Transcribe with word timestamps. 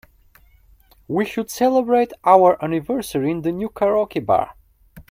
We 1.07 1.25
should 1.25 1.51
celebrate 1.51 2.11
our 2.23 2.57
anniversary 2.65 3.29
in 3.29 3.43
the 3.43 3.51
new 3.51 3.69
karaoke 3.69 4.25
bar. 4.25 4.55